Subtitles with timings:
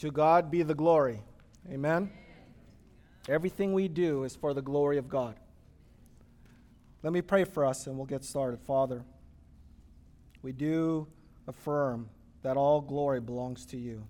[0.00, 1.20] To God be the glory.
[1.70, 2.10] Amen.
[3.28, 5.34] Everything we do is for the glory of God.
[7.02, 8.60] Let me pray for us and we'll get started.
[8.62, 9.04] Father,
[10.40, 11.06] we do
[11.46, 12.08] affirm
[12.40, 14.06] that all glory belongs to you.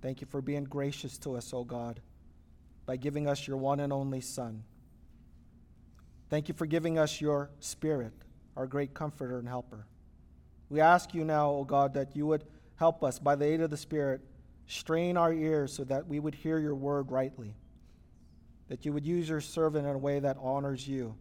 [0.00, 2.00] Thank you for being gracious to us, O God,
[2.86, 4.62] by giving us your one and only Son.
[6.30, 8.12] Thank you for giving us your Spirit,
[8.56, 9.84] our great comforter and helper.
[10.68, 12.44] We ask you now, O God, that you would
[12.76, 14.20] help us by the aid of the Spirit
[14.66, 17.54] strain our ears so that we would hear your word rightly,
[18.68, 21.14] that you would use your servant in a way that honors you.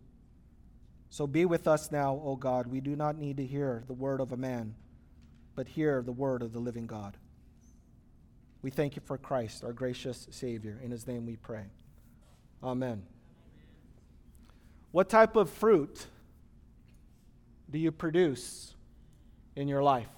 [1.09, 2.67] So be with us now, O God.
[2.67, 4.75] We do not need to hear the word of a man,
[5.55, 7.17] but hear the word of the living God.
[8.61, 10.79] We thank you for Christ, our gracious Savior.
[10.83, 11.65] In his name we pray.
[12.63, 13.03] Amen.
[14.91, 16.05] What type of fruit
[17.69, 18.75] do you produce
[19.55, 20.09] in your life?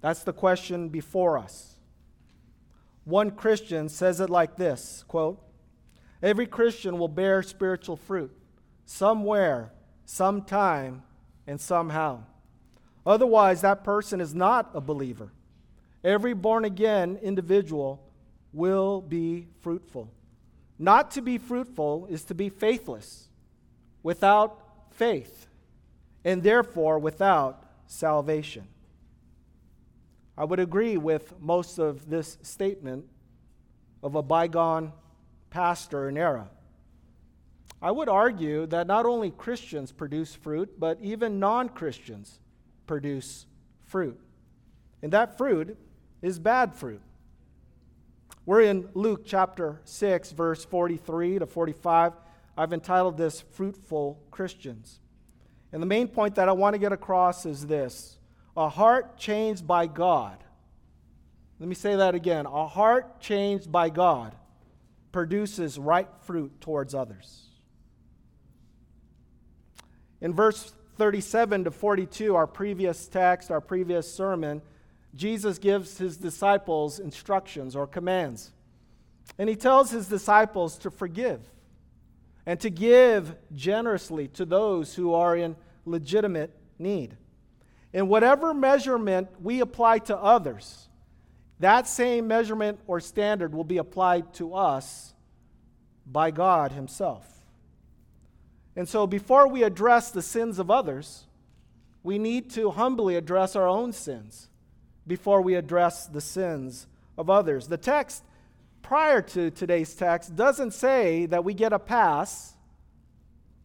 [0.00, 1.73] That's the question before us.
[3.04, 5.40] One Christian says it like this quote,
[6.22, 8.34] Every Christian will bear spiritual fruit
[8.86, 9.72] somewhere,
[10.04, 11.02] sometime,
[11.46, 12.24] and somehow.
[13.06, 15.32] Otherwise, that person is not a believer.
[16.02, 18.02] Every born again individual
[18.52, 20.10] will be fruitful.
[20.78, 23.28] Not to be fruitful is to be faithless,
[24.02, 25.46] without faith,
[26.24, 28.66] and therefore without salvation.
[30.36, 33.04] I would agree with most of this statement
[34.02, 34.92] of a bygone
[35.50, 36.48] pastor and era.
[37.80, 42.40] I would argue that not only Christians produce fruit, but even non Christians
[42.86, 43.46] produce
[43.84, 44.18] fruit.
[45.02, 45.76] And that fruit
[46.22, 47.02] is bad fruit.
[48.46, 52.12] We're in Luke chapter 6, verse 43 to 45.
[52.56, 55.00] I've entitled this Fruitful Christians.
[55.72, 58.18] And the main point that I want to get across is this
[58.56, 60.38] a heart changed by God.
[61.58, 62.46] Let me say that again.
[62.46, 64.34] A heart changed by God
[65.12, 67.42] produces right fruit towards others.
[70.20, 74.62] In verse 37 to 42, our previous text, our previous sermon,
[75.14, 78.52] Jesus gives his disciples instructions or commands.
[79.38, 81.40] And he tells his disciples to forgive
[82.46, 87.16] and to give generously to those who are in legitimate need.
[87.94, 90.88] In whatever measurement we apply to others,
[91.60, 95.14] that same measurement or standard will be applied to us
[96.04, 97.24] by God Himself.
[98.74, 101.26] And so, before we address the sins of others,
[102.02, 104.48] we need to humbly address our own sins
[105.06, 107.68] before we address the sins of others.
[107.68, 108.24] The text
[108.82, 112.54] prior to today's text doesn't say that we get a pass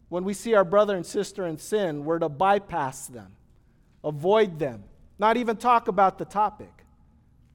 [0.08, 3.36] when we see our brother and sister in sin, we're to bypass them
[4.04, 4.84] avoid them,
[5.18, 6.72] not even talk about the topic.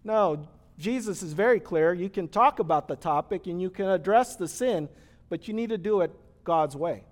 [0.04, 0.48] No,
[0.78, 1.94] Jesus is very clear.
[1.94, 4.90] You can talk about the topic and you can address the sin,
[5.30, 6.12] but you need to do it
[6.44, 7.04] God's way.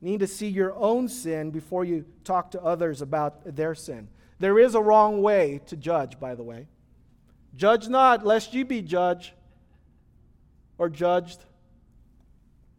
[0.00, 4.08] You need to see your own sin before you talk to others about their sin.
[4.38, 6.66] There is a wrong way to judge, by the way.
[7.56, 9.32] Judge not, lest you be judged
[10.76, 11.40] or judged.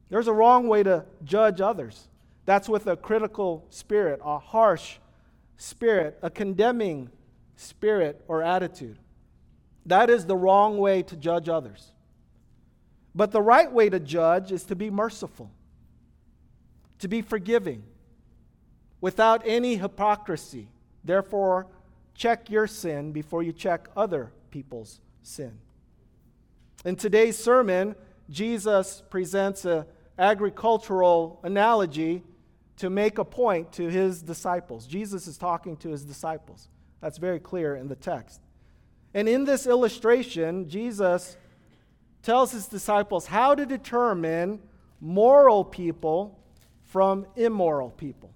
[0.09, 2.07] There's a wrong way to judge others.
[2.45, 4.99] That's with a critical spirit, a harsh
[5.57, 7.09] spirit, a condemning
[7.55, 8.97] spirit or attitude.
[9.85, 11.91] That is the wrong way to judge others.
[13.15, 15.49] But the right way to judge is to be merciful,
[16.99, 17.83] to be forgiving,
[19.01, 20.69] without any hypocrisy.
[21.03, 21.67] Therefore,
[22.13, 25.57] check your sin before you check other people's sin.
[26.85, 27.95] In today's sermon,
[28.29, 29.85] Jesus presents an
[30.19, 32.23] agricultural analogy
[32.77, 34.85] to make a point to his disciples.
[34.87, 36.69] Jesus is talking to his disciples.
[37.01, 38.41] That's very clear in the text.
[39.13, 41.37] And in this illustration, Jesus
[42.21, 44.59] tells his disciples how to determine
[45.01, 46.39] moral people
[46.83, 48.31] from immoral people.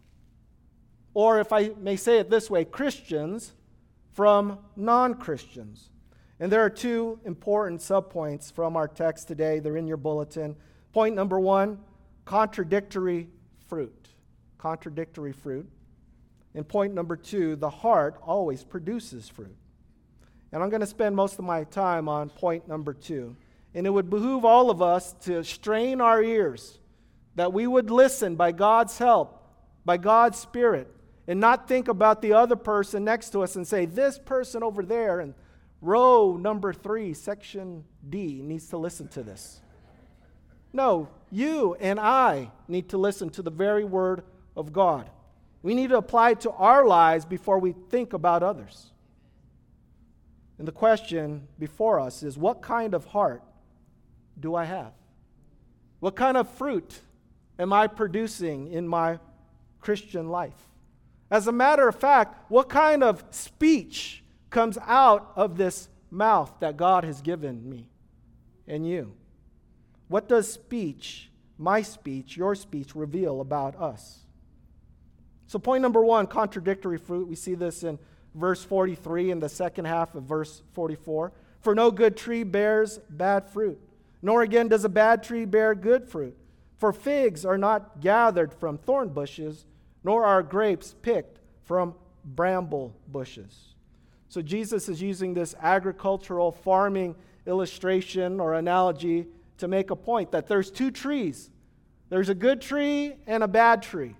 [1.13, 3.53] Or, if I may say it this way, Christians
[4.13, 5.89] from non Christians.
[6.39, 9.59] And there are two important subpoints from our text today.
[9.59, 10.55] They're in your bulletin.
[10.93, 11.79] Point number one
[12.25, 13.27] contradictory
[13.67, 14.00] fruit
[14.61, 15.67] contradictory fruit.
[16.53, 19.55] And point number two, the heart always produces fruit.
[20.51, 23.35] And I'm going to spend most of my time on point number two.
[23.73, 26.77] And it would behoove all of us to strain our ears,
[27.35, 29.41] that we would listen by God's help,
[29.85, 30.93] by God's Spirit,
[31.27, 34.83] and not think about the other person next to us and say, this person over
[34.83, 35.33] there in
[35.79, 39.61] row number three, section D, needs to listen to this.
[40.73, 44.23] No, you and I need to listen to the very word
[44.55, 45.09] of God.
[45.63, 48.91] We need to apply it to our lives before we think about others.
[50.57, 53.43] And the question before us is what kind of heart
[54.39, 54.93] do I have?
[55.99, 56.99] What kind of fruit
[57.59, 59.19] am I producing in my
[59.79, 60.69] Christian life?
[61.29, 66.75] As a matter of fact, what kind of speech comes out of this mouth that
[66.75, 67.87] God has given me
[68.67, 69.13] and you?
[70.09, 74.19] What does speech, my speech, your speech, reveal about us?
[75.51, 77.27] So, point number one contradictory fruit.
[77.27, 77.99] We see this in
[78.35, 81.33] verse 43 and the second half of verse 44.
[81.59, 83.77] For no good tree bears bad fruit,
[84.21, 86.37] nor again does a bad tree bear good fruit.
[86.77, 89.65] For figs are not gathered from thorn bushes,
[90.05, 93.75] nor are grapes picked from bramble bushes.
[94.29, 97.13] So Jesus is using this agricultural farming
[97.45, 99.27] illustration or analogy
[99.57, 101.49] to make a point that there's two trees
[102.07, 104.15] there's a good tree and a bad tree.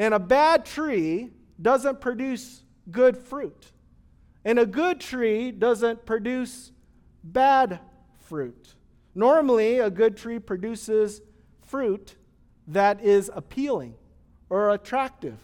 [0.00, 1.28] And a bad tree
[1.60, 3.66] doesn't produce good fruit.
[4.46, 6.72] And a good tree doesn't produce
[7.22, 7.80] bad
[8.16, 8.76] fruit.
[9.14, 11.20] Normally, a good tree produces
[11.66, 12.16] fruit
[12.68, 13.92] that is appealing
[14.48, 15.36] or attractive.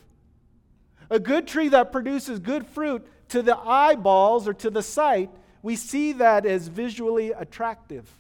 [1.10, 5.28] A good tree that produces good fruit to the eyeballs or to the sight,
[5.60, 8.10] we see that as visually attractive.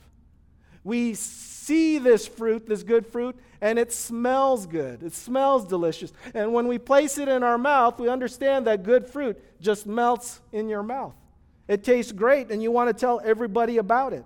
[0.86, 5.02] We see this fruit, this good fruit, and it smells good.
[5.02, 6.12] It smells delicious.
[6.32, 10.40] And when we place it in our mouth, we understand that good fruit just melts
[10.52, 11.16] in your mouth.
[11.66, 14.24] It tastes great, and you want to tell everybody about it.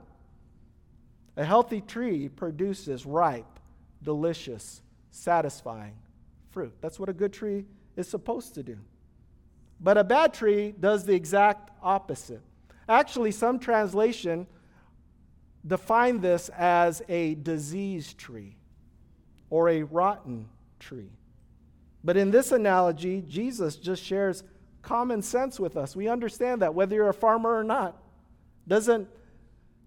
[1.38, 3.58] A healthy tree produces ripe,
[4.02, 4.82] delicious,
[5.12, 5.96] satisfying
[6.50, 6.74] fruit.
[6.82, 7.64] That's what a good tree
[7.96, 8.76] is supposed to do.
[9.80, 12.42] But a bad tree does the exact opposite.
[12.86, 14.46] Actually, some translation
[15.66, 18.56] define this as a diseased tree
[19.50, 20.48] or a rotten
[20.78, 21.10] tree.
[22.02, 24.42] But in this analogy, Jesus just shares
[24.82, 25.94] common sense with us.
[25.94, 28.00] We understand that whether you're a farmer or not
[28.66, 29.08] doesn't,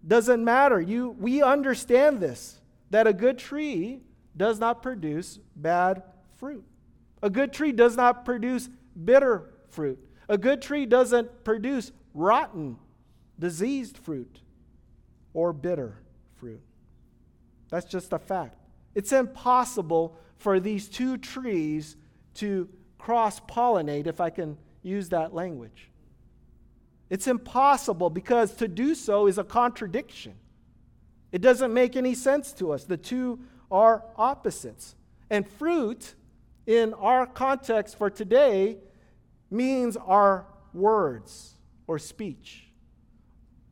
[0.07, 0.79] doesn't matter.
[0.79, 2.59] You, we understand this
[2.91, 4.01] that a good tree
[4.37, 6.03] does not produce bad
[6.35, 6.63] fruit.
[7.23, 8.69] A good tree does not produce
[9.03, 9.97] bitter fruit.
[10.29, 12.77] A good tree doesn't produce rotten,
[13.39, 14.42] diseased fruit
[15.33, 15.97] or bitter
[16.35, 16.62] fruit.
[17.69, 18.57] That's just a fact.
[18.95, 21.95] It's impossible for these two trees
[22.35, 25.89] to cross pollinate, if I can use that language.
[27.09, 30.33] It's impossible because to do so is a contradiction.
[31.31, 32.83] It doesn't make any sense to us.
[32.83, 33.39] The two
[33.71, 34.95] are opposites.
[35.29, 36.13] And fruit
[36.65, 38.77] in our context for today
[39.50, 41.56] means our words
[41.88, 42.68] or speech.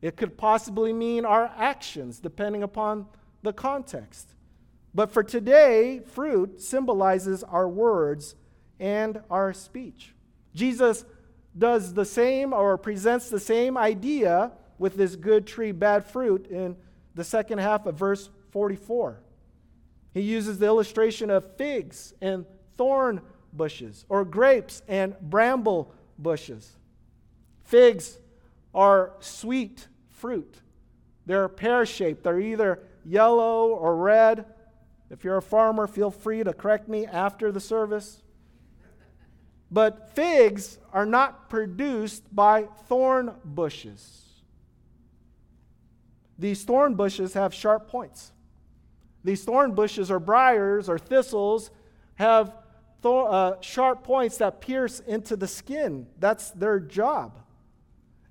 [0.02, 3.06] It could possibly mean our actions, depending upon
[3.42, 4.34] the context.
[4.94, 8.34] But for today, fruit symbolizes our words
[8.78, 10.12] and our speech.
[10.54, 11.04] Jesus
[11.56, 16.76] does the same or presents the same idea with this good tree, bad fruit in
[17.14, 19.20] the second half of verse 44.
[20.12, 22.44] He uses the illustration of figs and
[22.76, 23.22] thorn
[23.52, 26.76] bushes, or grapes and bramble bushes.
[27.64, 28.18] Figs
[28.74, 29.86] are sweet
[30.22, 30.60] fruit.
[31.26, 32.22] They're pear shaped.
[32.22, 34.46] They're either yellow or red.
[35.10, 38.22] If you're a farmer, feel free to correct me after the service.
[39.68, 44.22] But figs are not produced by thorn bushes.
[46.38, 48.32] These thorn bushes have sharp points.
[49.24, 51.72] These thorn bushes or briars or thistles
[52.14, 52.54] have
[53.04, 56.06] uh, sharp points that pierce into the skin.
[56.20, 57.40] That's their job.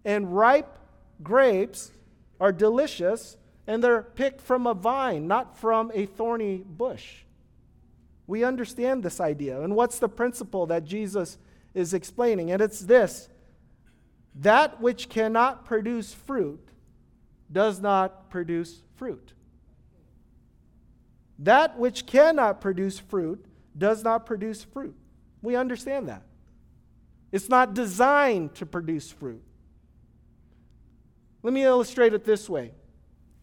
[0.06, 0.78] And ripe
[1.24, 1.92] grapes
[2.40, 3.38] are delicious,
[3.68, 7.24] and they're picked from a vine, not from a thorny bush.
[8.28, 9.62] We understand this idea.
[9.62, 11.38] And what's the principle that Jesus
[11.74, 12.52] is explaining?
[12.52, 13.30] And it's this
[14.36, 16.66] that which cannot produce fruit
[17.52, 19.34] does not produce fruit.
[21.40, 23.46] That which cannot produce fruit
[23.78, 24.96] does not produce fruit.
[25.42, 26.24] We understand that.
[27.32, 29.44] It's not designed to produce fruit.
[31.44, 32.72] Let me illustrate it this way.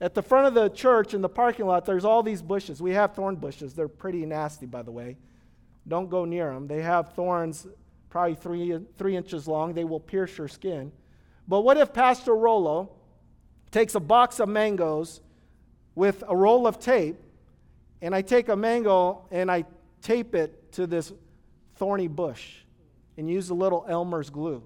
[0.01, 2.81] At the front of the church in the parking lot, there's all these bushes.
[2.81, 3.75] We have thorn bushes.
[3.75, 5.17] They're pretty nasty, by the way.
[5.87, 6.69] Don't go near them.
[6.69, 7.67] They have thorns
[8.11, 9.75] probably three, three inches long.
[9.75, 10.93] They will pierce your skin.
[11.49, 12.91] But what if Pastor Rolo
[13.71, 15.21] takes a box of mangoes
[15.95, 17.17] with a roll of tape,
[18.01, 19.65] and I take a mango and I
[20.01, 21.13] tape it to this
[21.77, 22.59] thorny bush
[23.17, 24.63] and use a little Elmer's glue.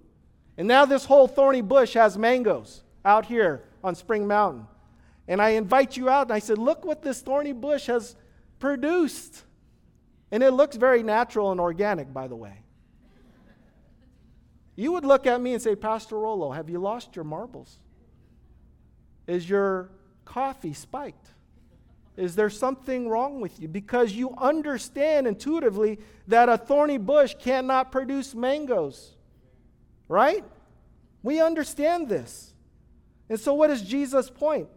[0.58, 4.66] And now this whole thorny bush has mangoes out here on Spring Mountain.
[5.28, 8.16] And I invite you out and I said, Look what this thorny bush has
[8.58, 9.44] produced.
[10.30, 12.62] And it looks very natural and organic, by the way.
[14.74, 17.78] You would look at me and say, Pastor Rolo, have you lost your marbles?
[19.26, 19.90] Is your
[20.24, 21.28] coffee spiked?
[22.16, 23.68] Is there something wrong with you?
[23.68, 29.14] Because you understand intuitively that a thorny bush cannot produce mangoes.
[30.08, 30.44] Right?
[31.22, 32.51] We understand this.
[33.32, 34.68] And so, what is Jesus' point?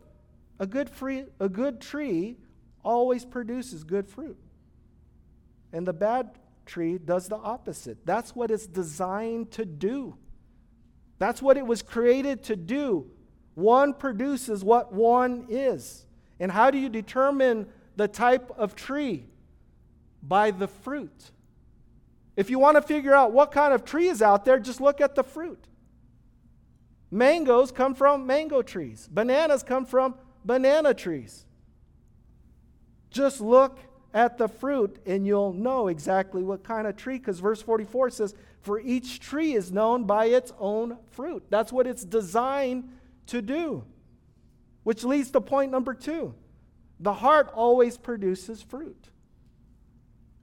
[0.60, 2.38] A good, free, a good tree
[2.86, 4.38] always produces good fruit.
[5.74, 6.30] And the bad
[6.66, 7.98] tree does the opposite.
[8.06, 10.16] That's what it's designed to do.
[11.20, 13.12] That's what it was created to do.
[13.56, 16.06] One produces what one is.
[16.40, 19.26] And how do you determine the type of tree?
[20.24, 21.32] By the fruit.
[22.38, 25.02] If you want to figure out what kind of tree is out there, just look
[25.02, 25.68] at the fruit.
[27.16, 31.46] Mangoes come from mango trees, bananas come from banana trees.
[33.10, 33.80] Just look
[34.14, 38.36] at the fruit and you'll know exactly what kind of tree, because verse 44 says,
[38.60, 41.46] For each tree is known by its own fruit.
[41.50, 42.90] That's what it's designed
[43.28, 43.86] to do.
[44.84, 46.36] Which leads to point number two
[47.00, 49.10] the heart always produces fruit.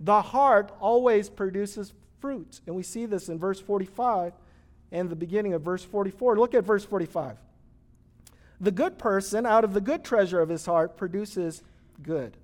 [0.00, 2.62] The heart always produces fruit.
[2.67, 4.33] And we see this in verse 45
[4.93, 6.39] and the beginning of verse 44.
[6.39, 7.39] Look at verse 45.
[8.61, 11.63] The good person, out of the good treasure of his heart, produces
[12.01, 12.37] good.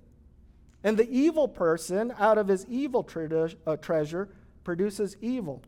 [0.83, 4.27] And the evil person, out of his evil tre- uh, treasure,
[4.63, 5.61] produces evil.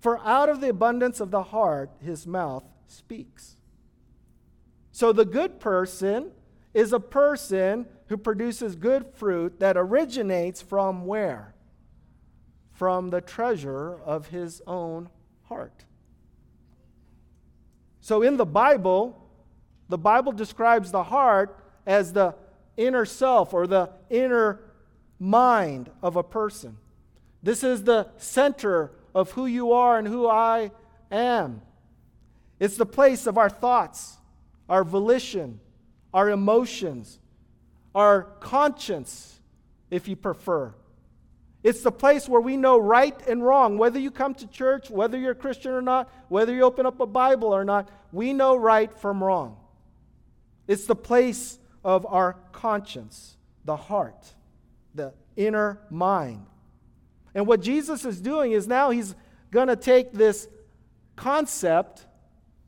[0.00, 3.56] For out of the abundance of the heart, his mouth speaks.
[4.92, 6.32] So the good person
[6.74, 11.54] is a person who produces good fruit that originates from where?
[12.72, 15.08] From the treasure of his own
[15.44, 15.84] heart.
[18.00, 19.16] So in the Bible,
[19.88, 22.34] the Bible describes the heart as the
[22.76, 24.60] inner self or the inner
[25.18, 26.78] mind of a person.
[27.42, 30.70] This is the center of who you are and who I
[31.10, 31.62] am.
[32.58, 34.18] It's the place of our thoughts,
[34.68, 35.60] our volition,
[36.12, 37.18] our emotions,
[37.94, 39.40] our conscience,
[39.90, 40.74] if you prefer.
[41.62, 43.76] It's the place where we know right and wrong.
[43.76, 47.00] Whether you come to church, whether you're a Christian or not, whether you open up
[47.00, 49.56] a Bible or not, we know right from wrong.
[50.66, 54.26] It's the place of our conscience, the heart,
[54.94, 56.46] the inner mind.
[57.34, 59.14] And what Jesus is doing is now he's
[59.50, 60.48] going to take this
[61.16, 62.06] concept,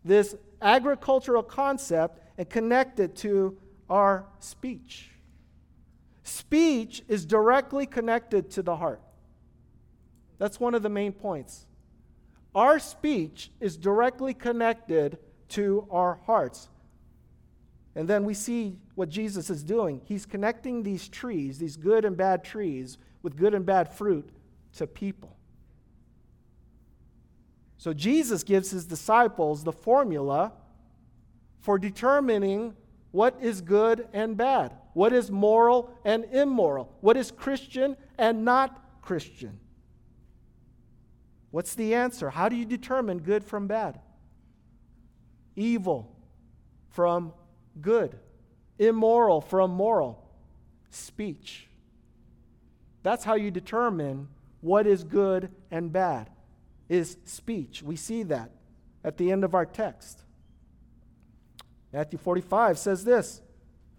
[0.05, 3.57] this agricultural concept, and connect it to
[3.89, 5.12] our speech.
[6.33, 9.03] Speech is directly connected to the heart.
[10.39, 11.67] That's one of the main points.
[12.55, 15.19] Our speech is directly connected
[15.51, 16.71] to our hearts.
[17.95, 20.01] And then we see what Jesus is doing.
[20.07, 24.31] He's connecting these trees, these good and bad trees, with good and bad fruit
[24.79, 25.37] to people.
[27.77, 30.53] So Jesus gives his disciples the formula
[31.61, 32.75] for determining
[33.13, 39.03] what is good and bad, what is moral and immoral, what is Christian and not
[39.03, 39.61] Christian.
[41.51, 42.31] What's the answer?
[42.31, 44.01] How do you determine good from bad?
[45.55, 46.17] Evil
[46.89, 47.35] from
[47.81, 48.19] good,
[48.79, 50.27] immoral from moral,
[50.89, 51.69] speech.
[53.03, 54.29] That's how you determine
[54.63, 56.31] what is good and bad,
[56.89, 57.83] is speech.
[57.83, 58.51] We see that
[59.05, 60.22] at the end of our text.
[61.93, 63.41] Matthew 45 says this,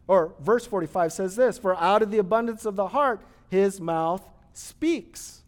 [0.07, 4.27] or verse 45 says this For out of the abundance of the heart, his mouth
[4.53, 5.43] speaks.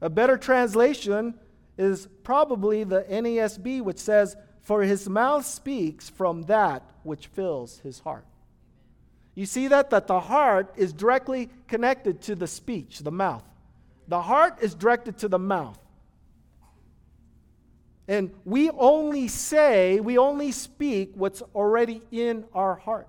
[0.00, 1.34] A better translation
[1.76, 8.00] is probably the NASB, which says, for his mouth speaks from that which fills his
[8.00, 8.26] heart.
[9.34, 9.90] You see that?
[9.90, 13.44] That the heart is directly connected to the speech, the mouth.
[14.08, 15.78] The heart is directed to the mouth.
[18.08, 23.08] And we only say, we only speak what's already in our heart.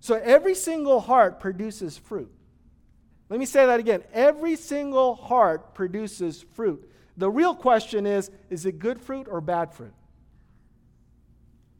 [0.00, 2.30] So every single heart produces fruit.
[3.30, 4.02] Let me say that again.
[4.12, 6.86] Every single heart produces fruit.
[7.16, 9.94] The real question is is it good fruit or bad fruit?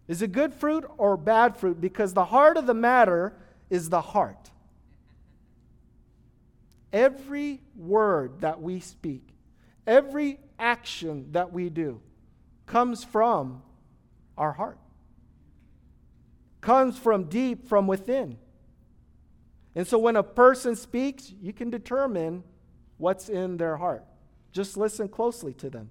[0.09, 1.81] Is it good fruit or bad fruit?
[1.81, 3.35] Because the heart of the matter
[3.69, 4.51] is the heart.
[6.93, 9.27] Every word that we speak,
[9.87, 12.01] every action that we do
[12.67, 13.63] comes from
[14.37, 14.79] our heart,
[16.61, 18.39] comes from deep from within.
[19.75, 22.45] And so when a person speaks, you can determine
[22.97, 24.05] what's in their heart.
[24.53, 25.91] Just listen closely to them.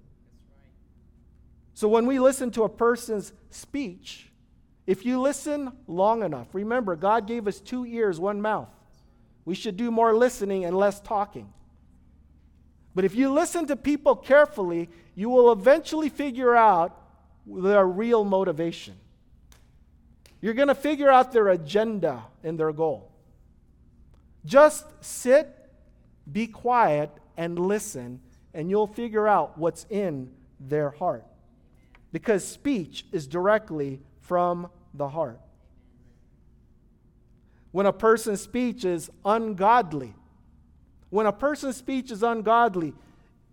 [1.74, 4.30] So when we listen to a person's speech,
[4.86, 8.68] if you listen long enough, remember, God gave us two ears, one mouth.
[9.44, 11.52] We should do more listening and less talking.
[12.94, 17.00] But if you listen to people carefully, you will eventually figure out
[17.46, 18.94] their real motivation.
[20.40, 23.10] You're going to figure out their agenda and their goal.
[24.44, 25.48] Just sit,
[26.30, 28.20] be quiet, and listen,
[28.52, 31.24] and you'll figure out what's in their heart.
[32.12, 35.40] Because speech is directly from the heart.
[37.72, 40.14] When a person's speech is ungodly,
[41.14, 42.92] when a person's speech is ungodly,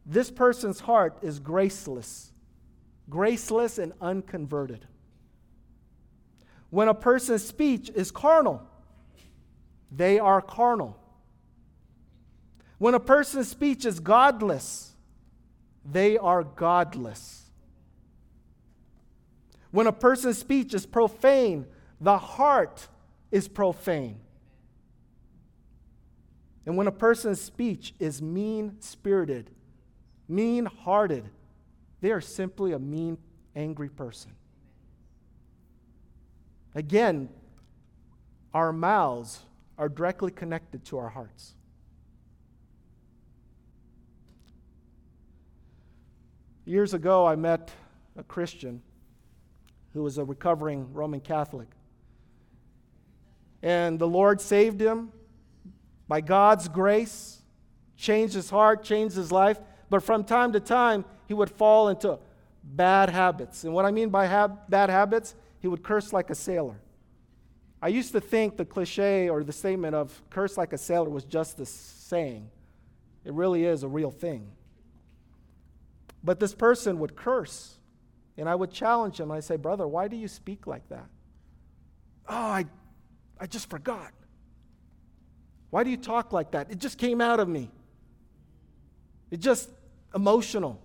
[0.03, 2.31] this person's heart is graceless,
[3.07, 4.87] graceless and unconverted.
[6.71, 8.67] When a person's speech is carnal,
[9.91, 10.97] they are carnal.
[12.79, 14.93] When a person's speech is godless,
[15.85, 17.43] they are godless.
[19.69, 21.67] When a person's speech is profane,
[21.99, 22.87] the heart
[23.29, 24.19] is profane.
[26.65, 29.49] And when a person's speech is mean spirited,
[30.27, 31.29] mean hearted,
[32.01, 33.17] they are simply a mean,
[33.55, 34.31] angry person.
[36.75, 37.29] Again,
[38.53, 39.41] our mouths
[39.77, 41.55] are directly connected to our hearts.
[46.65, 47.71] Years ago, I met
[48.15, 48.81] a Christian
[49.93, 51.67] who was a recovering Roman Catholic.
[53.63, 55.11] And the Lord saved him
[56.11, 57.41] by God's grace,
[57.95, 59.57] changed his heart, changed his life.
[59.89, 62.19] But from time to time, he would fall into
[62.61, 63.63] bad habits.
[63.63, 66.81] And what I mean by hab- bad habits, he would curse like a sailor.
[67.81, 71.23] I used to think the cliche or the statement of curse like a sailor was
[71.23, 72.51] just a saying.
[73.23, 74.51] It really is a real thing.
[76.25, 77.77] But this person would curse,
[78.35, 79.31] and I would challenge him.
[79.31, 81.07] I say, Brother, why do you speak like that?
[82.27, 82.65] Oh, I,
[83.39, 84.11] I just forgot.
[85.71, 86.69] Why do you talk like that?
[86.69, 87.71] It just came out of me.
[89.31, 89.69] It's just
[90.13, 90.79] emotional.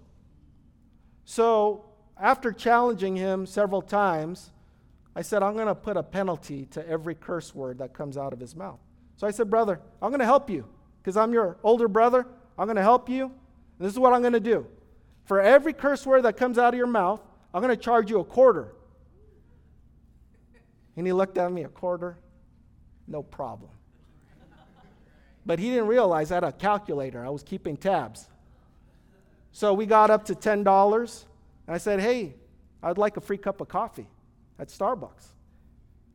[1.25, 1.85] So,
[2.19, 4.53] after challenging him several times,
[5.15, 8.33] I said, I'm going to put a penalty to every curse word that comes out
[8.33, 8.79] of his mouth.
[9.17, 10.67] So I said, Brother, I'm going to help you
[11.03, 12.27] because I'm your older brother.
[12.59, 13.33] I'm going to help you.
[13.79, 14.67] This is what I'm going to do.
[15.25, 17.21] For every curse word that comes out of your mouth,
[17.53, 18.75] I'm going to charge you a quarter.
[20.97, 22.19] And he looked at me, a quarter?
[23.09, 23.71] No problem.
[25.47, 27.25] But he didn't realize I had a calculator.
[27.25, 28.27] I was keeping tabs.
[29.53, 31.25] So we got up to $10.
[31.67, 32.35] And I said, hey,
[32.83, 34.09] I'd like a free cup of coffee
[34.59, 35.29] at Starbucks.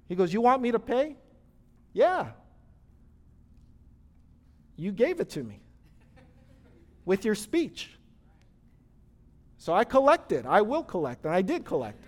[0.07, 1.15] He goes, You want me to pay?
[1.93, 2.31] Yeah.
[4.75, 5.61] You gave it to me
[7.05, 7.91] with your speech.
[9.57, 10.45] So I collected.
[10.45, 12.03] I will collect, and I did collect.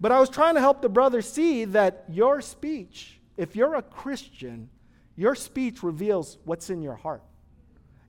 [0.00, 3.82] but I was trying to help the brother see that your speech, if you're a
[3.82, 4.68] Christian,
[5.16, 7.22] your speech reveals what's in your heart.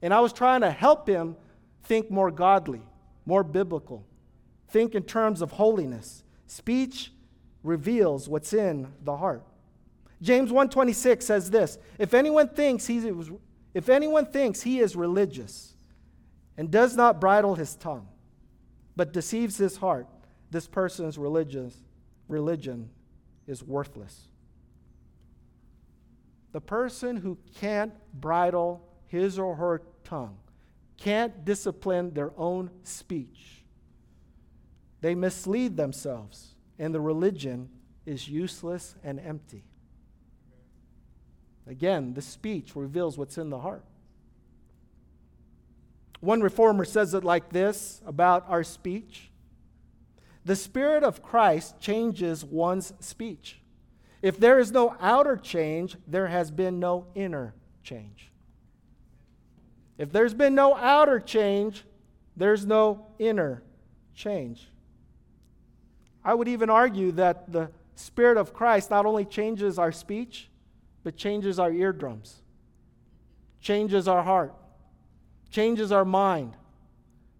[0.01, 1.37] And I was trying to help him
[1.83, 2.81] think more godly,
[3.25, 4.05] more biblical,
[4.69, 6.23] think in terms of holiness.
[6.47, 7.13] Speech
[7.63, 9.43] reveals what's in the heart.
[10.21, 13.31] James 1:26 says this, if anyone thinks he is,
[13.73, 15.75] if anyone thinks he is religious
[16.57, 18.07] and does not bridle his tongue,
[18.95, 20.07] but deceives his heart,
[20.49, 21.77] this person's religious
[22.27, 22.89] religion
[23.47, 24.28] is worthless.
[26.51, 30.37] The person who can't bridle his or her tongue,
[30.97, 33.63] can't discipline their own speech,
[35.01, 37.69] they mislead themselves, and the religion
[38.05, 39.63] is useless and empty.
[41.67, 43.85] Again, the speech reveals what's in the heart.
[46.19, 49.29] One reformer says it like this about our speech
[50.43, 53.61] The Spirit of Christ changes one's speech.
[54.21, 57.53] If there is no outer change, there has been no inner
[57.83, 58.31] change.
[59.97, 61.85] If there's been no outer change,
[62.35, 63.63] there's no inner
[64.13, 64.67] change.
[66.23, 70.49] I would even argue that the Spirit of Christ not only changes our speech,
[71.03, 72.41] but changes our eardrums,
[73.61, 74.53] changes our heart
[75.49, 76.55] changes our mind.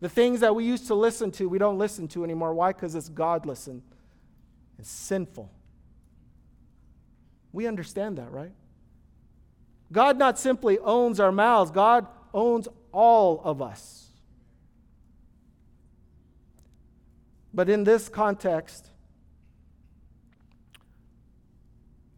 [0.01, 2.53] The things that we used to listen to, we don't listen to anymore.
[2.53, 2.71] Why?
[2.71, 3.81] Because it's godless and,
[4.77, 5.51] and sinful.
[7.51, 8.51] We understand that, right?
[9.91, 14.07] God not simply owns our mouths, God owns all of us.
[17.53, 18.87] But in this context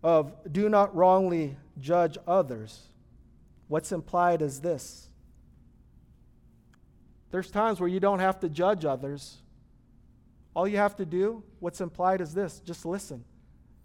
[0.03, 2.87] of do not wrongly judge others,
[3.67, 5.07] what's implied is this
[7.31, 9.37] there's times where you don't have to judge others.
[10.53, 13.23] All you have to do, what's implied is this just listen.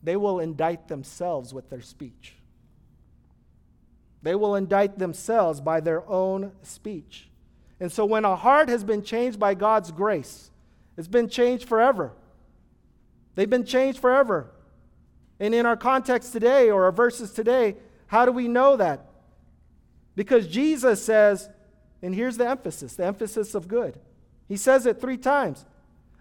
[0.07, 2.35] They will indict themselves with their speech.
[4.23, 7.29] They will indict themselves by their own speech.
[7.81, 10.53] And so when a heart has been changed by God's grace,
[10.97, 12.13] it's been changed forever.
[13.35, 14.53] They've been changed forever.
[15.41, 17.75] And in our context today, or our verses today,
[18.07, 19.07] how do we know that?
[20.15, 21.51] Because Jesus says,
[22.01, 23.99] and here's the emphasis the emphasis of good.
[24.47, 25.65] He says it three times.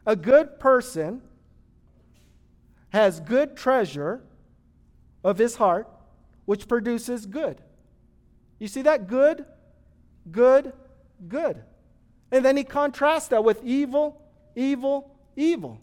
[0.07, 1.21] A good person
[2.95, 4.21] has good treasure
[5.21, 5.85] of his heart,
[6.45, 7.61] which produces good.
[8.57, 9.07] You see that?
[9.07, 9.45] Good,
[10.31, 10.71] good,
[11.27, 11.61] good.
[12.31, 14.21] And then he contrasts that with evil,
[14.55, 15.81] evil, evil.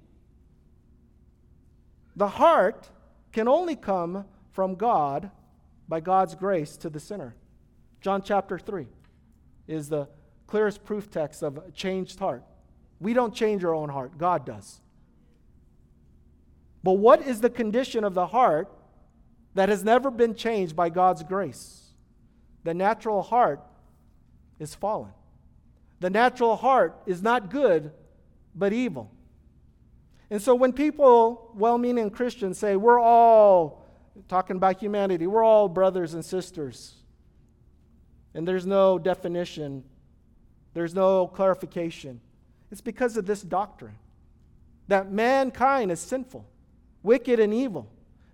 [2.17, 2.89] The heart
[3.31, 5.31] can only come from God
[5.89, 7.35] by God's grace to the sinner.
[8.01, 8.87] John chapter 3
[9.69, 10.09] is the
[10.47, 12.43] clearest proof text of a changed heart.
[13.01, 14.81] We don't change our own heart, God does.
[16.83, 18.69] But what is the condition of the heart
[19.55, 21.91] that has never been changed by God's grace?
[22.65, 23.61] The natural heart
[24.59, 25.13] is fallen.
[26.01, 27.93] The natural heart is not good,
[28.55, 29.11] but evil.
[30.31, 33.87] And so when people, well meaning Christians, say, we're all,
[34.29, 36.95] talking about humanity, we're all brothers and sisters,
[38.35, 39.85] and there's no definition,
[40.75, 42.21] there's no clarification,
[42.71, 43.95] it's because of this doctrine
[44.89, 46.47] that mankind is sinful,
[47.03, 47.89] wicked, and evil.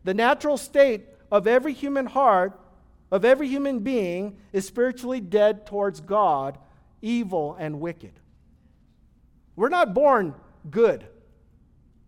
[0.04, 2.58] The natural state of every human heart,
[3.10, 6.58] of every human being, is spiritually dead towards God,
[7.02, 8.12] evil, and wicked.
[9.56, 10.34] We're not born
[10.70, 11.06] good.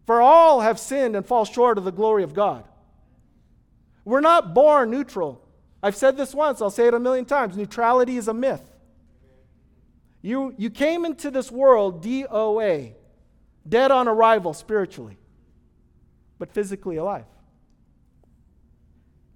[0.06, 2.64] For all have sinned and fall short of the glory of God.
[4.04, 5.40] We're not born neutral.
[5.82, 7.56] I've said this once, I'll say it a million times.
[7.56, 8.62] Neutrality is a myth.
[10.22, 12.92] You, you came into this world DOA,
[13.68, 15.16] dead on arrival spiritually,
[16.40, 17.26] but physically alive.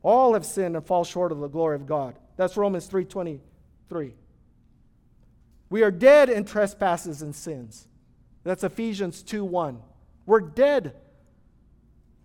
[0.03, 2.19] All have sinned and fall short of the glory of God.
[2.37, 4.17] That's Romans 3:23.
[5.71, 7.87] We are dead in trespasses and sins.
[8.43, 9.83] That's Ephesians 2:1.
[10.27, 10.97] We're dead.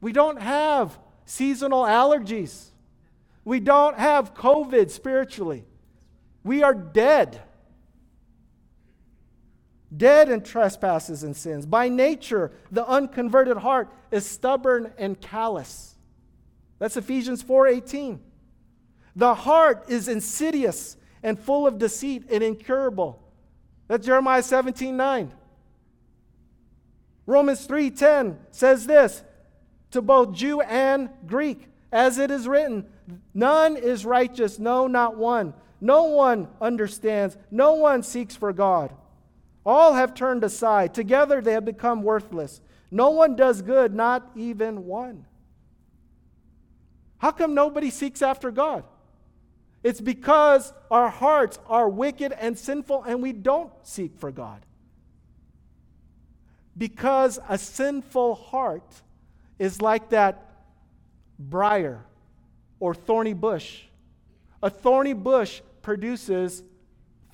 [0.02, 2.72] We don't have seasonal allergies.
[3.44, 5.66] We don't have COVID spiritually.
[6.44, 7.42] We are dead.
[9.96, 11.66] Dead in trespasses and sins.
[11.66, 15.96] By nature, the unconverted heart is stubborn and callous.
[16.78, 18.20] That's Ephesians 4:18.
[19.16, 23.22] The heart is insidious and full of deceit and incurable.
[23.88, 25.32] That's Jeremiah 17:9.
[27.26, 29.24] Romans 3:10 says this
[29.92, 32.86] to both Jew and Greek, as it is written,
[33.34, 35.54] none is righteous, no not one.
[35.82, 38.94] No one understands, no one seeks for God.
[39.66, 42.62] All have turned aside, together they have become worthless.
[42.92, 45.26] No one does good, not even one.
[47.18, 48.84] How come nobody seeks after God?
[49.84, 54.66] It's because our hearts are wicked and sinful and we don't seek for God
[56.80, 58.90] because a sinful heart
[59.60, 60.64] is like that
[61.38, 62.06] briar
[62.80, 63.82] or thorny bush.
[64.64, 66.64] A thorny bush produces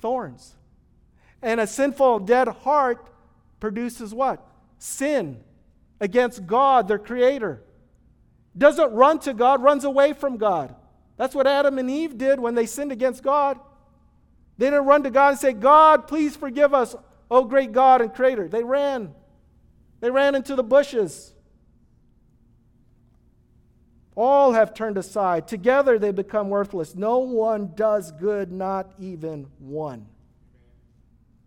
[0.00, 0.55] thorns.
[1.46, 3.08] And a sinful, dead heart
[3.60, 4.44] produces what?
[4.80, 5.38] Sin
[6.00, 7.62] against God, their creator.
[8.58, 10.74] Doesn't run to God, runs away from God.
[11.16, 13.60] That's what Adam and Eve did when they sinned against God.
[14.58, 16.96] They didn't run to God and say, God, please forgive us,
[17.30, 18.48] oh great God and creator.
[18.48, 19.14] They ran.
[20.00, 21.32] They ran into the bushes.
[24.16, 25.46] All have turned aside.
[25.46, 26.96] Together they become worthless.
[26.96, 30.06] No one does good, not even one.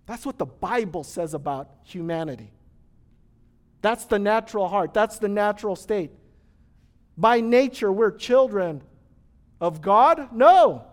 [0.09, 2.51] That's what the Bible says about humanity.
[3.83, 6.09] That's the natural heart, that's the natural state.
[7.15, 8.81] By nature, we're children
[9.61, 10.29] of God?
[10.33, 10.83] No.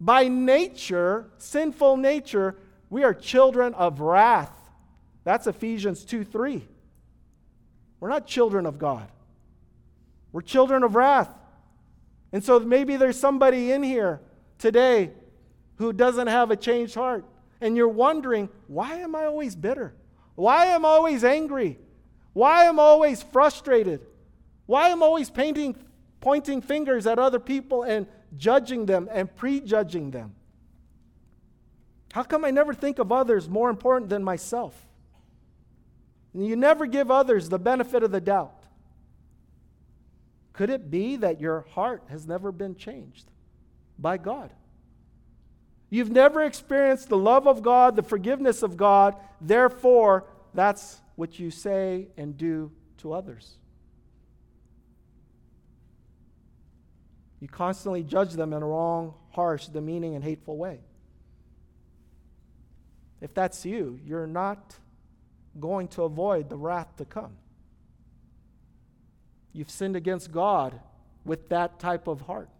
[0.00, 2.56] By nature, sinful nature,
[2.90, 4.52] we are children of wrath.
[5.24, 6.62] That's Ephesians 2 3.
[7.98, 9.08] We're not children of God,
[10.30, 11.30] we're children of wrath.
[12.32, 14.20] And so maybe there's somebody in here
[14.58, 15.10] today
[15.78, 17.24] who doesn't have a changed heart.
[17.60, 19.94] And you're wondering, why am I always bitter?
[20.34, 21.78] Why am I always angry?
[22.32, 24.00] Why am I always frustrated?
[24.66, 25.76] Why am I always painting,
[26.20, 30.34] pointing fingers at other people and judging them and prejudging them?
[32.12, 34.74] How come I never think of others more important than myself?
[36.34, 38.64] And you never give others the benefit of the doubt.
[40.52, 43.30] Could it be that your heart has never been changed
[43.98, 44.50] by God?
[45.96, 51.50] You've never experienced the love of God, the forgiveness of God, therefore, that's what you
[51.50, 53.54] say and do to others.
[57.40, 60.80] You constantly judge them in a wrong, harsh, demeaning, and hateful way.
[63.22, 64.76] If that's you, you're not
[65.58, 67.38] going to avoid the wrath to come.
[69.54, 70.78] You've sinned against God
[71.24, 72.50] with that type of heart,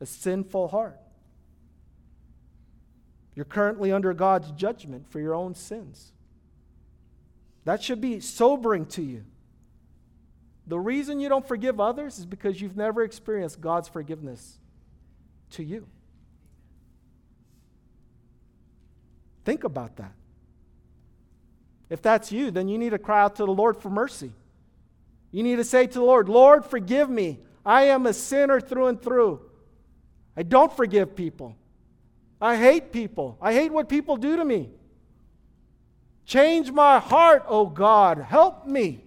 [0.00, 0.98] a sinful heart.
[3.34, 6.12] You're currently under God's judgment for your own sins.
[7.64, 9.24] That should be sobering to you.
[10.66, 14.58] The reason you don't forgive others is because you've never experienced God's forgiveness
[15.50, 15.86] to you.
[19.44, 20.12] Think about that.
[21.88, 24.32] If that's you, then you need to cry out to the Lord for mercy.
[25.32, 27.40] You need to say to the Lord, Lord, forgive me.
[27.66, 29.40] I am a sinner through and through.
[30.36, 31.56] I don't forgive people.
[32.40, 33.36] I hate people.
[33.40, 34.70] I hate what people do to me.
[36.24, 38.18] Change my heart, oh God.
[38.18, 39.04] Help me.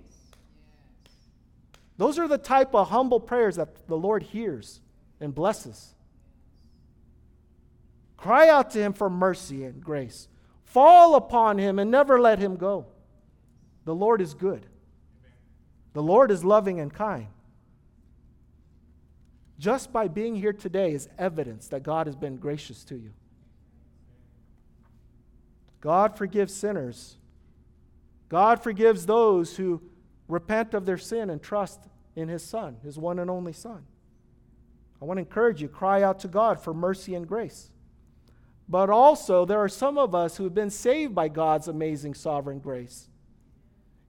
[1.97, 4.81] Those are the type of humble prayers that the Lord hears
[5.19, 5.95] and blesses.
[8.17, 10.27] Cry out to Him for mercy and grace.
[10.65, 12.87] Fall upon Him and never let Him go.
[13.85, 14.65] The Lord is good,
[15.93, 17.27] the Lord is loving and kind.
[19.59, 23.11] Just by being here today is evidence that God has been gracious to you.
[25.83, 27.17] God forgives sinners.
[28.29, 29.81] God forgives those who
[30.29, 31.81] repent of their sin and trust
[32.15, 33.83] in His Son, His one and only Son.
[35.01, 37.69] I want to encourage you cry out to God for mercy and grace.
[38.69, 42.59] But also, there are some of us who have been saved by God's amazing sovereign
[42.59, 43.09] grace.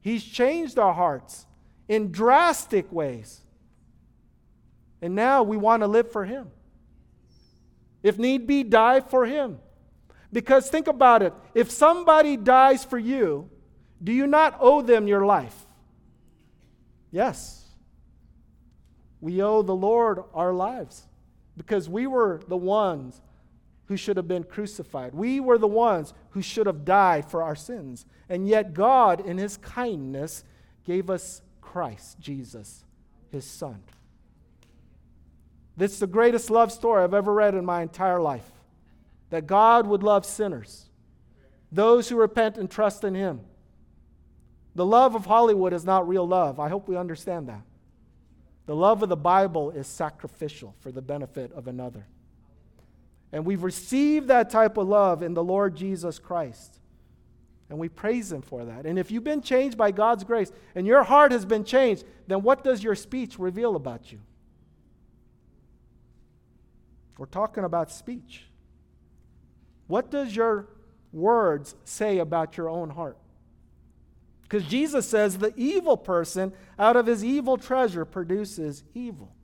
[0.01, 1.45] He's changed our hearts
[1.89, 3.41] in drastic ways.
[5.03, 6.53] And now we want to live for Him.
[8.01, 9.59] If need be, die for Him.
[10.35, 13.49] Because think about it if somebody dies for you,
[14.03, 15.55] do you not owe them your life?
[17.13, 17.69] Yes.
[19.21, 21.07] We owe the Lord our lives
[21.57, 23.23] because we were the ones
[23.87, 25.15] who should have been crucified.
[25.15, 28.05] We were the ones who should have died for our sins.
[28.29, 30.43] And yet, God, in His kindness,
[30.85, 32.85] gave us Christ, Jesus,
[33.31, 33.85] His Son.
[35.77, 38.51] This is the greatest love story I've ever read in my entire life
[39.35, 40.87] that God would love sinners,
[41.73, 43.41] those who repent and trust in Him.
[44.77, 46.61] The love of Hollywood is not real love.
[46.61, 47.63] I hope we understand that.
[48.67, 52.07] The love of the Bible is sacrificial for the benefit of another.
[53.33, 56.79] And we've received that type of love in the Lord Jesus Christ.
[57.69, 58.87] And we praise Him for that.
[58.87, 62.43] And if you've been changed by God's grace and your heart has been changed, then
[62.43, 64.21] what does your speech reveal about you?
[67.19, 68.45] We're talking about speech.
[69.87, 70.69] What does your
[71.13, 73.19] words say about your own heart?
[74.43, 79.35] Because Jesus says the evil person out of his evil treasure produces evil.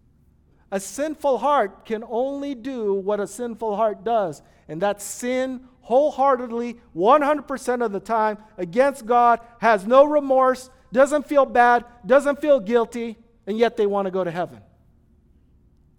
[0.70, 6.78] A sinful heart can only do what a sinful heart does, and that's sin wholeheartedly,
[6.94, 13.18] 100% of the time against God, has no remorse, doesn't feel bad, doesn't feel guilty,
[13.48, 14.60] and yet they want to go to heaven.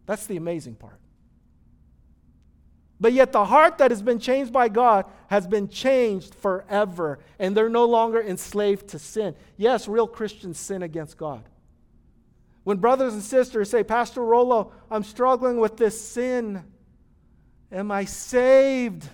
[0.05, 1.00] That's the amazing part.
[3.01, 7.57] But yet, the heart that has been changed by God has been changed forever, and
[7.57, 9.35] they're no longer enslaved to sin.
[9.57, 11.43] Yes, real Christians sin against God.
[12.63, 16.63] When brothers and sisters say, Pastor Rolo, I'm struggling with this sin,
[17.71, 19.09] am I saved?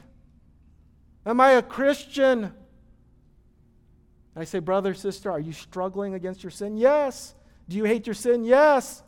[1.25, 2.53] Am I a Christian?
[4.35, 6.75] I say, Brother, sister, are you struggling against your sin?
[6.75, 7.33] Yes.
[7.69, 8.43] Do you hate your sin?
[8.43, 9.01] Yes.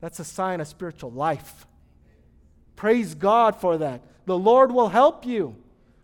[0.00, 1.66] That's a sign of spiritual life.
[2.80, 4.00] Praise God for that.
[4.24, 5.54] The Lord will help you,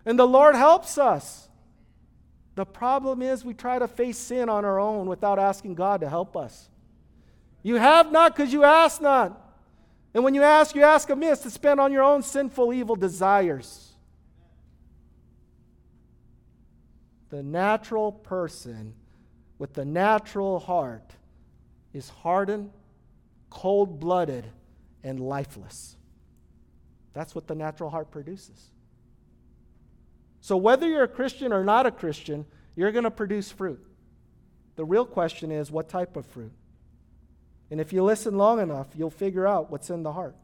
[0.05, 1.49] and the Lord helps us.
[2.55, 6.09] The problem is we try to face sin on our own without asking God to
[6.11, 6.69] help us.
[7.63, 9.41] You have not because you ask not.
[10.13, 13.95] And when you ask, you ask amiss to spend on your own sinful, evil desires.
[17.31, 18.93] The natural person
[19.59, 21.11] with the natural heart
[21.95, 22.71] is hardened,
[23.49, 24.45] cold blooded,
[25.03, 25.97] and lifeless.
[27.17, 28.71] That's what the natural heart produces.
[30.43, 32.45] So, whether you're a Christian or not a Christian,
[32.77, 33.83] you're going to produce fruit.
[34.77, 36.53] The real question is what type of fruit?
[37.71, 40.37] And if you listen long enough, you'll figure out what's in the heart.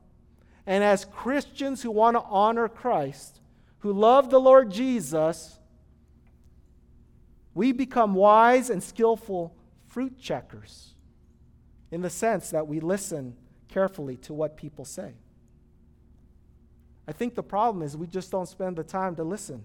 [0.66, 3.42] And as Christians who want to honor Christ,
[3.80, 5.58] who love the Lord Jesus,
[7.52, 9.54] we become wise and skillful
[9.88, 10.94] fruit checkers
[11.90, 13.37] in the sense that we listen
[13.68, 15.12] carefully to what people say.
[17.06, 19.64] I think the problem is we just don't spend the time to listen.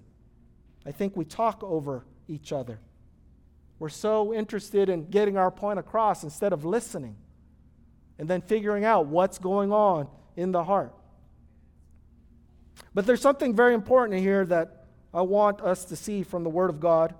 [0.85, 2.79] I think we talk over each other.
[3.79, 7.15] We're so interested in getting our point across instead of listening
[8.17, 10.93] and then figuring out what's going on in the heart.
[12.93, 16.69] But there's something very important here that I want us to see from the Word
[16.69, 17.13] of God,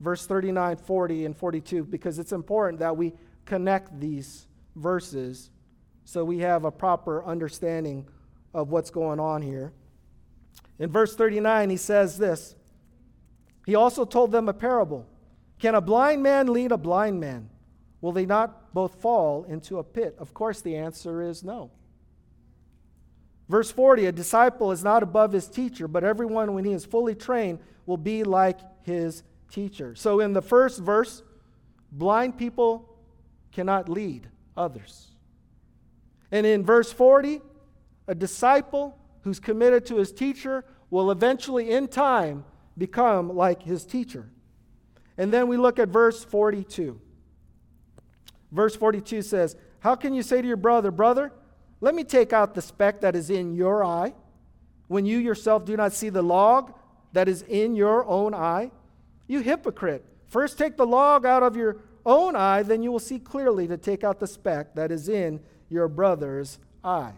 [0.00, 3.12] verse 39, 40, and 42, because it's important that we
[3.44, 4.46] connect these
[4.76, 5.50] verses
[6.04, 8.06] so we have a proper understanding
[8.52, 9.72] of what's going on here.
[10.78, 12.54] In verse 39, he says this
[13.66, 15.06] He also told them a parable
[15.58, 17.50] Can a blind man lead a blind man?
[18.00, 20.16] Will they not both fall into a pit?
[20.18, 21.70] Of course, the answer is no.
[23.48, 27.14] Verse 40 A disciple is not above his teacher, but everyone, when he is fully
[27.14, 29.94] trained, will be like his teacher.
[29.94, 31.22] So, in the first verse,
[31.92, 32.88] blind people
[33.52, 35.08] cannot lead others.
[36.30, 37.40] And in verse 40,
[38.06, 42.44] a disciple who's committed to his teacher will eventually, in time,
[42.76, 44.28] become like his teacher.
[45.16, 47.00] And then we look at verse 42.
[48.50, 51.32] Verse 42 says, How can you say to your brother, Brother,
[51.80, 54.14] let me take out the speck that is in your eye,
[54.88, 56.74] when you yourself do not see the log
[57.12, 58.70] that is in your own eye?
[59.26, 60.04] You hypocrite.
[60.26, 63.76] First take the log out of your own eye, then you will see clearly to
[63.76, 67.12] take out the speck that is in your brother's eye.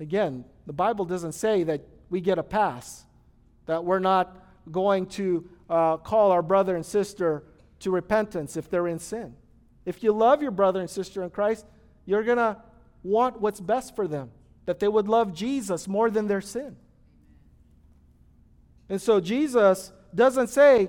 [0.00, 3.04] Again, the Bible doesn't say that we get a pass,
[3.66, 4.36] that we're not
[4.72, 7.44] going to uh, call our brother and sister
[7.80, 9.34] to repentance if they're in sin.
[9.84, 11.66] If you love your brother and sister in Christ,
[12.06, 12.56] you're going to
[13.02, 14.30] want what's best for them,
[14.66, 16.76] that they would love Jesus more than their sin.
[18.88, 20.88] And so Jesus doesn't say,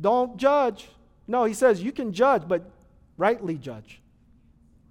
[0.00, 0.88] don't judge.
[1.26, 2.70] No, he says you can judge, but
[3.16, 4.00] rightly judge.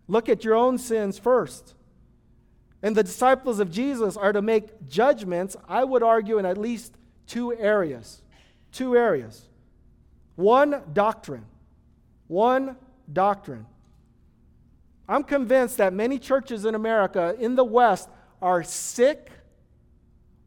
[0.07, 1.75] Look at your own sins first.
[2.81, 6.93] And the disciples of Jesus are to make judgments, I would argue, in at least
[7.27, 8.21] two areas.
[8.71, 9.47] Two areas.
[10.35, 11.45] One, doctrine.
[12.27, 12.75] One,
[13.11, 13.65] doctrine.
[15.07, 18.09] I'm convinced that many churches in America, in the West,
[18.41, 19.29] are sick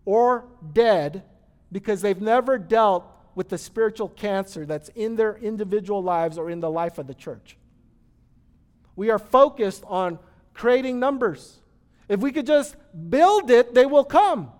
[0.04, 1.22] or dead
[1.70, 6.60] because they've never dealt with the spiritual cancer that's in their individual lives or in
[6.60, 7.56] the life of the church.
[8.96, 10.18] We are focused on
[10.54, 11.60] creating numbers.
[12.09, 12.77] If we could just
[13.11, 14.51] build it, they will come.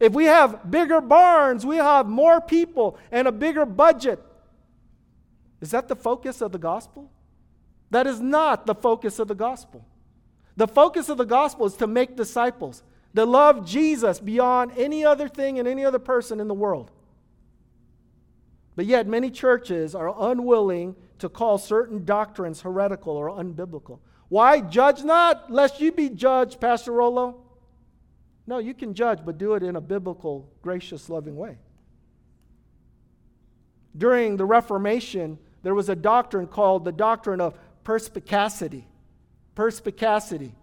[0.00, 4.20] If we have bigger barns, we have more people and a bigger budget.
[5.60, 7.10] Is that the focus of the gospel?
[7.90, 9.86] That is not the focus of the gospel.
[10.56, 12.82] The focus of the gospel is to make disciples,
[13.14, 16.90] to love Jesus beyond any other thing and any other person in the world.
[18.76, 23.98] But yet, many churches are unwilling to call certain doctrines heretical or unbiblical.
[24.30, 24.60] Why?
[24.60, 27.42] Judge not, lest you be judged, Pastor Rolo.
[28.46, 31.58] No, you can judge, but do it in a biblical, gracious, loving way.
[33.96, 38.86] During the Reformation, there was a doctrine called the doctrine of perspicacity.
[39.56, 40.54] Perspicacity.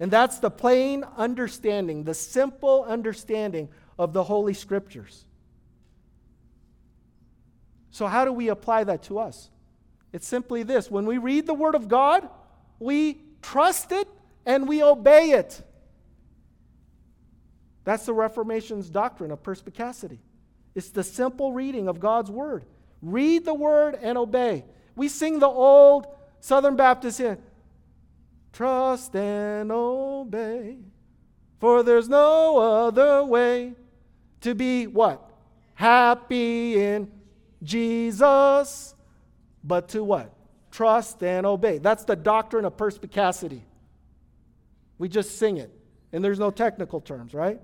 [0.00, 5.24] And that's the plain understanding, the simple understanding of the Holy Scriptures.
[7.92, 9.48] So, how do we apply that to us?
[10.12, 12.28] It's simply this when we read the Word of God,
[12.80, 14.08] we trust it
[14.44, 15.62] and we obey it.
[17.84, 20.18] That's the Reformation's doctrine of perspicacity.
[20.74, 22.64] It's the simple reading of God's Word.
[23.02, 24.64] Read the Word and obey.
[24.96, 26.06] We sing the old
[26.40, 27.38] Southern Baptist hymn
[28.52, 30.78] Trust and obey,
[31.60, 33.74] for there's no other way
[34.40, 35.30] to be what?
[35.74, 37.10] Happy in
[37.62, 38.94] Jesus,
[39.62, 40.34] but to what?
[40.70, 41.78] Trust and obey.
[41.78, 43.64] That's the doctrine of perspicacity.
[44.98, 45.70] We just sing it,
[46.12, 47.60] and there's no technical terms, right?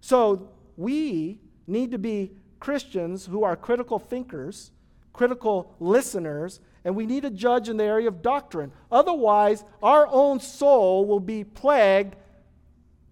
[0.00, 4.70] So we need to be Christians who are critical thinkers,
[5.12, 8.70] critical listeners, and we need to judge in the area of doctrine.
[8.92, 12.14] Otherwise, our own soul will be plagued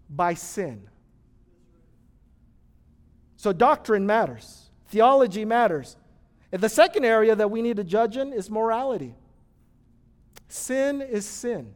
[0.08, 0.88] by sin.
[3.36, 4.70] So, doctrine matters.
[4.86, 5.96] Theology matters.
[6.54, 9.16] And the second area that we need to judge in is morality.
[10.46, 11.74] Sin is sin.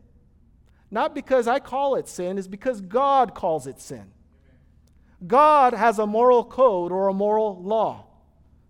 [0.88, 4.12] Not because I call it sin, it's because God calls it sin.
[5.26, 8.06] God has a moral code or a moral law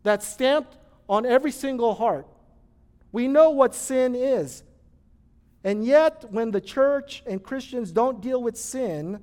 [0.03, 0.79] that's stamped
[1.11, 2.27] on every single heart.
[3.13, 4.63] We know what sin is.
[5.63, 9.23] And yet, when the church and Christians don't deal with sin,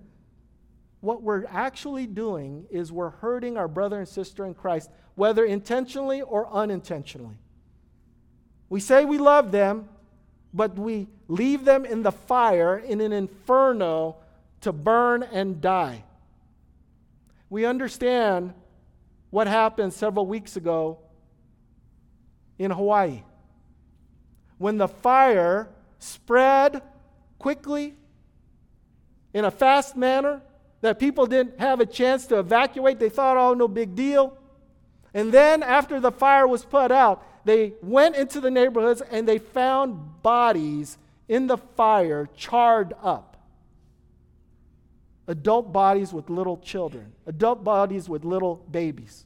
[1.01, 6.21] what we're actually doing is we're hurting our brother and sister in Christ whether intentionally
[6.21, 7.37] or unintentionally.
[8.69, 9.89] We say we love them,
[10.53, 14.17] but we leave them in the fire in an inferno
[14.61, 16.03] to burn and die.
[17.49, 18.53] We understand
[19.29, 20.99] what happened several weeks ago
[22.57, 23.23] in Hawaii
[24.57, 26.81] when the fire spread
[27.39, 27.95] quickly,
[29.33, 30.41] in a fast manner,
[30.81, 32.99] that people didn't have a chance to evacuate.
[32.99, 34.37] They thought, oh, no big deal.
[35.15, 39.37] And then, after the fire was put out, they went into the neighborhoods and they
[39.37, 40.97] found bodies
[41.29, 43.37] in the fire charred up.
[45.27, 49.25] Adult bodies with little children, adult bodies with little babies.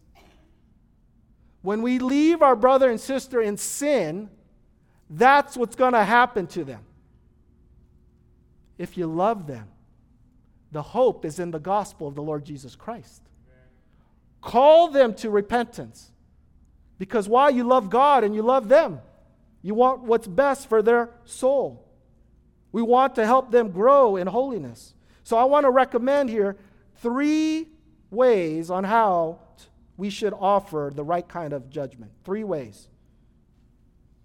[1.64, 4.30] When we leave our brother and sister in sin,
[5.10, 6.84] that's what's going to happen to them.
[8.78, 9.68] If you love them,
[10.72, 13.24] the hope is in the gospel of the Lord Jesus Christ.
[14.42, 16.12] Call them to repentance.
[16.98, 17.50] Because why?
[17.50, 19.00] You love God and you love them.
[19.62, 21.86] You want what's best for their soul.
[22.72, 24.94] We want to help them grow in holiness.
[25.24, 26.58] So I want to recommend here
[26.98, 27.68] three
[28.12, 29.40] ways on how
[29.98, 32.12] we should offer the right kind of judgment.
[32.24, 32.88] Three ways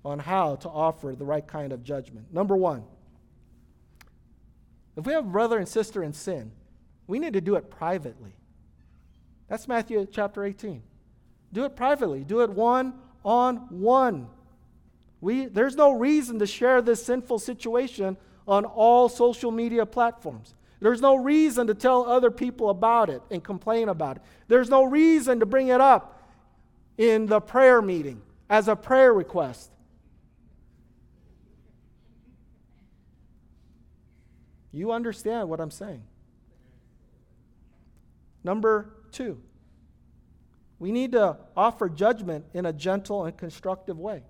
[0.05, 2.33] on how to offer the right kind of judgment.
[2.33, 2.85] Number one,
[4.97, 6.53] if we have a brother and sister in sin,
[7.07, 8.35] we need to do it privately.
[9.49, 10.83] That's Matthew chapter 18.
[11.53, 14.29] Do it privately, do it one on one.
[15.21, 18.17] We, there's no reason to share this sinful situation
[18.47, 20.55] on all social media platforms.
[20.81, 24.23] There's no reason to tell other people about it and complain about it.
[24.49, 26.23] There's no reason to bring it up
[26.99, 28.21] in the prayer meeting
[28.51, 29.71] as a prayer request.
[34.73, 36.03] You understand what I'm saying.
[38.43, 39.41] Number two,
[40.79, 44.23] we need to offer judgment in a gentle and constructive way.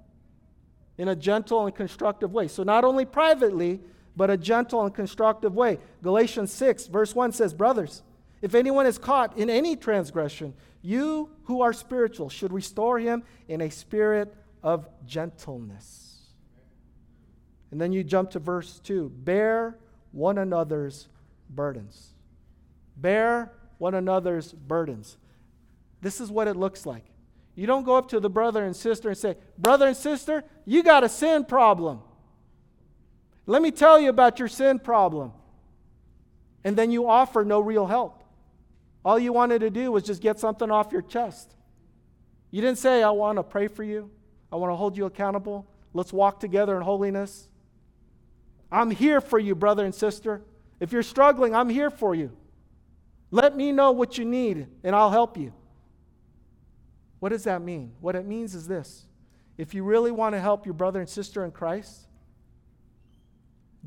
[0.97, 2.47] In a gentle and constructive way.
[2.47, 3.81] So, not only privately,
[4.15, 5.79] but a gentle and constructive way.
[6.03, 8.03] Galatians 6, verse 1 says, Brothers,
[8.43, 13.61] if anyone is caught in any transgression, you who are spiritual should restore him in
[13.61, 14.33] a spirit
[14.63, 16.29] of gentleness.
[17.71, 19.79] And then you jump to verse 2 Bear
[20.13, 21.09] one another's
[21.51, 22.11] burdens.
[22.97, 23.51] Bear
[23.85, 25.19] one another's burdens.
[26.01, 27.05] This is what it looks like.
[27.55, 30.83] You don't go up to the brother and sister and say, Brother and sister, you
[30.83, 32.01] got a sin problem.
[33.45, 35.33] Let me tell you about your sin problem.
[36.65, 38.25] And then you offer no real help.
[39.05, 41.55] All you wanted to do was just get something off your chest.
[42.51, 44.11] You didn't say, I want to pray for you,
[44.51, 45.67] I want to hold you accountable.
[45.93, 47.49] Let's walk together in holiness.
[48.73, 50.41] I'm here for you, brother and sister.
[50.81, 52.35] If you're struggling, I'm here for you.
[53.35, 55.53] Let me know what you need, and I'll help you.
[57.19, 57.91] What does that mean?
[58.01, 59.07] What it means is this
[59.59, 62.07] if you really want to help your brother and sister in Christ,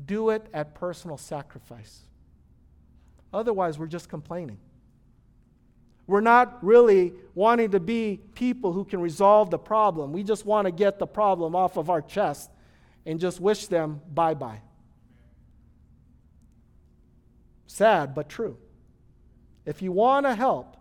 [0.04, 2.02] do it at personal sacrifice.
[3.32, 4.58] Otherwise, we're just complaining.
[6.06, 10.12] We're not really wanting to be people who can resolve the problem.
[10.12, 12.50] We just want to get the problem off of our chest
[13.06, 14.60] and just wish them bye bye.
[17.66, 18.58] Sad, but true.
[19.68, 20.78] If you want to help,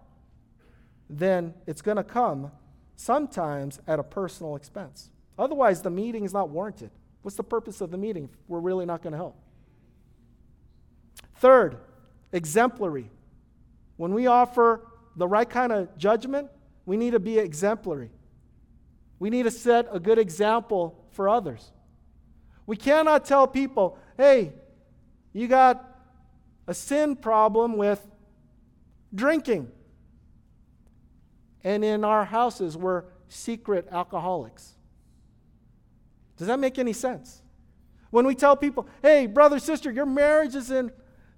[1.10, 2.54] then it's going to come
[2.96, 5.12] sometimes at a personal expense.
[5.38, 6.92] Otherwise, the meeting is not warranted.
[7.22, 9.36] What's the purpose of the meeting we're really not going to help?
[11.36, 11.80] Third,
[12.32, 13.12] exemplary.
[13.98, 16.48] When we offer the right kind of judgment,
[16.86, 18.10] we need to be exemplary.
[19.20, 21.74] We need to set a good example for others.
[22.66, 24.54] We cannot tell people, hey,
[25.34, 25.84] you got
[26.68, 28.02] a sin problem with
[29.14, 29.72] drinking.
[31.64, 34.74] And in our houses, we're secret alcoholics.
[36.38, 37.42] Does that make any sense?
[38.10, 40.92] When we tell people, hey, brother, sister, your marriage is in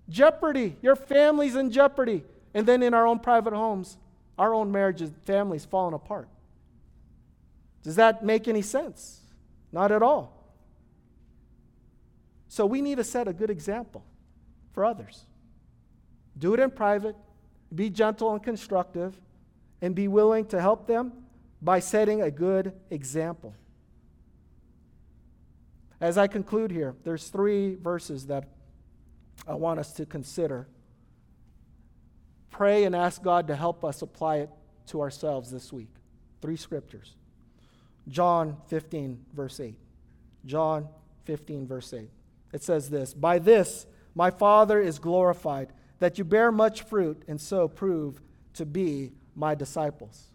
[0.07, 3.97] jeopardy, your family's in jeopardy, and then in our own private homes,
[4.37, 6.29] our own marriages, families falling apart.
[7.83, 9.21] Does that make any sense?
[9.71, 10.53] Not at all.
[12.47, 14.03] So we need to set a good example
[14.73, 15.25] for others.
[16.37, 17.15] Do it in private,
[17.73, 19.19] be gentle and constructive,
[19.81, 21.13] and be willing to help them
[21.61, 23.53] by setting a good example.
[26.01, 28.47] As I conclude here, there's three verses that
[29.47, 30.67] I want us to consider.
[32.51, 34.49] Pray and ask God to help us apply it
[34.87, 35.89] to ourselves this week.
[36.41, 37.15] Three scriptures.
[38.07, 39.75] John 15, verse 8.
[40.45, 40.87] John
[41.25, 42.09] 15, verse 8.
[42.53, 47.39] It says this By this my Father is glorified, that you bear much fruit and
[47.39, 48.21] so prove
[48.53, 50.31] to be my disciples.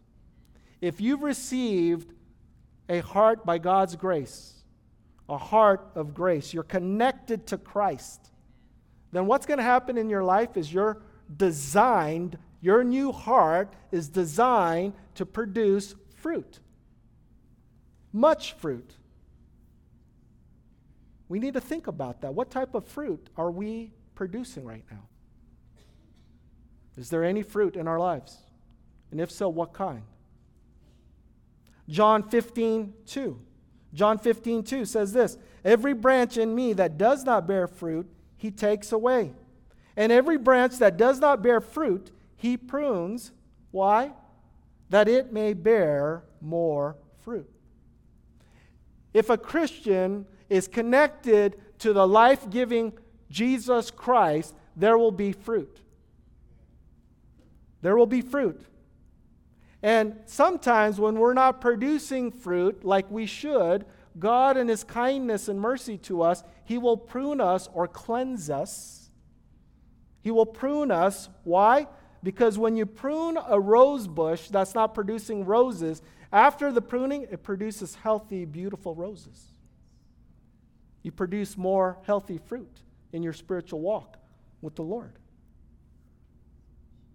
[0.80, 2.12] If you've received
[2.88, 4.62] a heart by God's grace,
[5.28, 8.30] a heart of grace, you're connected to Christ,
[9.12, 11.00] then what's going to happen in your life is you're
[11.34, 16.60] designed, your new heart is designed to produce fruit.
[18.12, 18.94] Much fruit.
[21.28, 22.34] We need to think about that.
[22.34, 25.08] What type of fruit are we producing right now?
[26.96, 28.38] Is there any fruit in our lives?
[29.10, 30.02] And if so, what kind?
[31.88, 33.40] John 15, 2.
[33.92, 38.50] John 15, 2 says this Every branch in me that does not bear fruit, he
[38.50, 39.32] takes away.
[39.96, 43.32] And every branch that does not bear fruit, he prunes.
[43.70, 44.12] Why?
[44.90, 47.48] That it may bear more fruit.
[49.12, 52.92] If a Christian is connected to the life giving
[53.30, 55.80] Jesus Christ, there will be fruit.
[57.84, 58.62] There will be fruit.
[59.82, 63.84] And sometimes when we're not producing fruit like we should,
[64.18, 69.10] God, in His kindness and mercy to us, He will prune us or cleanse us.
[70.22, 71.28] He will prune us.
[71.42, 71.86] Why?
[72.22, 76.00] Because when you prune a rose bush that's not producing roses,
[76.32, 79.52] after the pruning, it produces healthy, beautiful roses.
[81.02, 82.80] You produce more healthy fruit
[83.12, 84.16] in your spiritual walk
[84.62, 85.18] with the Lord.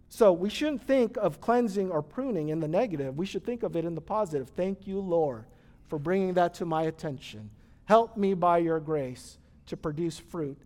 [0.09, 3.15] So we shouldn't think of cleansing or pruning in the negative.
[3.15, 4.49] We should think of it in the positive.
[4.49, 5.45] Thank you, Lord,
[5.87, 7.51] for bringing that to my attention.
[7.85, 9.37] Help me by your grace
[9.67, 10.57] to produce fruit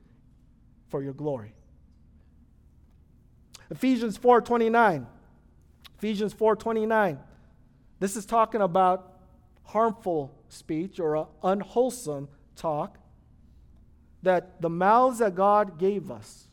[0.87, 1.53] for your glory.
[3.69, 5.07] Ephesians 4:29.
[5.97, 7.19] Ephesians 4:29.
[7.99, 9.19] This is talking about
[9.63, 12.97] harmful speech or unwholesome talk
[14.21, 16.47] that the mouths that God gave us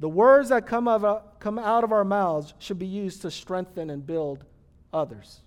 [0.00, 3.30] the words that come, of, uh, come out of our mouths should be used to
[3.30, 4.44] strengthen and build
[4.92, 5.42] others.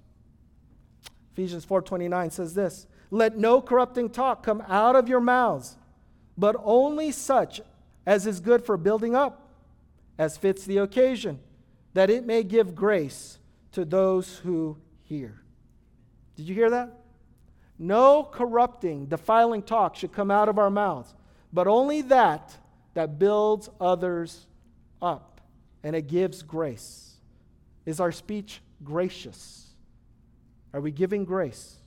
[1.34, 5.78] Ephesians 4:29 says this, "Let no corrupting talk come out of your mouths,
[6.38, 7.62] but only such
[8.06, 9.50] as is good for building up,
[10.20, 11.40] as fits the occasion,
[11.94, 13.40] that it may give grace
[13.72, 15.42] to those who hear."
[16.36, 16.92] Did you hear that?
[17.80, 21.16] No corrupting, defiling talk should come out of our mouths,
[21.52, 22.60] but only that
[22.94, 24.46] that builds others
[25.02, 25.42] up
[25.84, 27.16] and it gives grace.
[27.86, 29.68] Is our speech gracious?
[30.74, 31.78] Are we giving grace?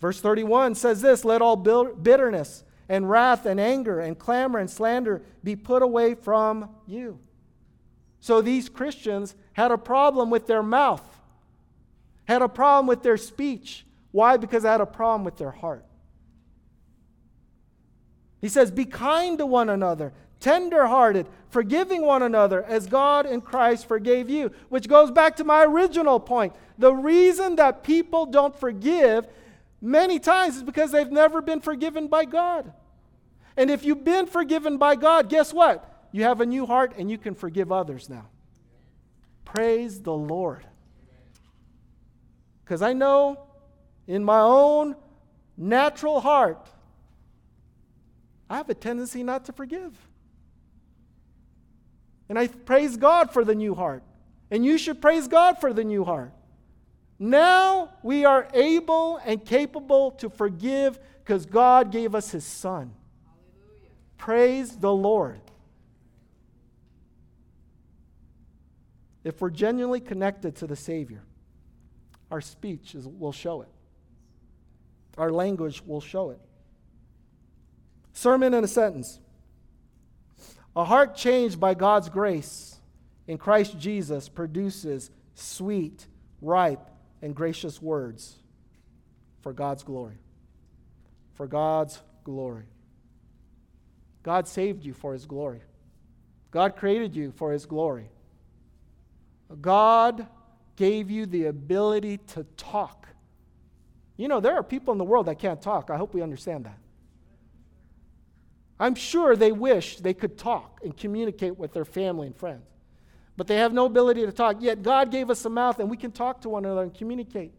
[0.00, 5.22] Verse 31 says this Let all bitterness and wrath and anger and clamor and slander
[5.42, 7.18] be put away from you.
[8.20, 11.04] So these Christians had a problem with their mouth,
[12.24, 13.86] had a problem with their speech.
[14.10, 14.36] Why?
[14.36, 15.85] Because they had a problem with their heart.
[18.40, 23.86] He says, Be kind to one another, tenderhearted, forgiving one another as God in Christ
[23.86, 24.50] forgave you.
[24.68, 26.54] Which goes back to my original point.
[26.78, 29.26] The reason that people don't forgive
[29.80, 32.72] many times is because they've never been forgiven by God.
[33.56, 36.08] And if you've been forgiven by God, guess what?
[36.12, 38.26] You have a new heart and you can forgive others now.
[39.44, 40.66] Praise the Lord.
[42.64, 43.46] Because I know
[44.06, 44.96] in my own
[45.56, 46.68] natural heart,
[48.48, 49.92] I have a tendency not to forgive.
[52.28, 54.02] And I praise God for the new heart.
[54.50, 56.32] And you should praise God for the new heart.
[57.18, 62.92] Now we are able and capable to forgive because God gave us His Son.
[63.24, 63.90] Hallelujah.
[64.18, 65.40] Praise the Lord.
[69.24, 71.22] If we're genuinely connected to the Savior,
[72.30, 73.68] our speech is, will show it,
[75.18, 76.40] our language will show it.
[78.16, 79.20] Sermon in a sentence.
[80.74, 82.80] A heart changed by God's grace
[83.26, 86.06] in Christ Jesus produces sweet,
[86.40, 86.90] ripe,
[87.20, 88.36] and gracious words
[89.42, 90.16] for God's glory.
[91.34, 92.64] For God's glory.
[94.22, 95.60] God saved you for His glory.
[96.50, 98.08] God created you for His glory.
[99.60, 100.26] God
[100.76, 103.08] gave you the ability to talk.
[104.16, 105.90] You know, there are people in the world that can't talk.
[105.90, 106.78] I hope we understand that.
[108.78, 112.66] I'm sure they wish they could talk and communicate with their family and friends.
[113.36, 114.56] But they have no ability to talk.
[114.60, 117.52] Yet God gave us a mouth and we can talk to one another and communicate.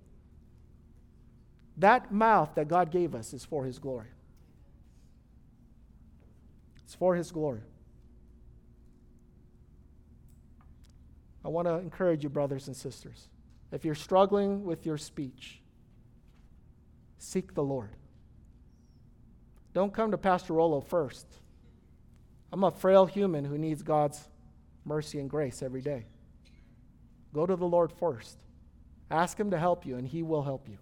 [1.78, 4.08] That mouth that God gave us is for His glory.
[6.84, 7.62] It's for His glory.
[11.46, 13.30] I want to encourage you, brothers and sisters.
[13.72, 15.62] If you're struggling with your speech,
[17.20, 17.92] seek the Lord.
[19.74, 21.28] Don't come to Pastor Rolo first.
[22.52, 24.22] I'm a frail human who needs God's
[24.86, 26.06] mercy and grace every day.
[27.34, 28.38] Go to the Lord first.
[29.12, 30.78] Ask Him to help you, and He will help you.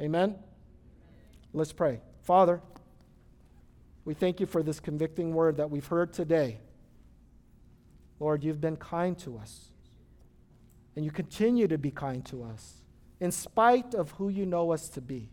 [0.00, 0.36] Amen?
[1.52, 2.00] Let's pray.
[2.22, 2.60] Father,
[4.04, 6.58] we thank you for this convicting word that we've heard today.
[8.18, 9.70] Lord, you've been kind to us,
[10.96, 12.82] and you continue to be kind to us
[13.20, 15.28] in spite of who you know us to be.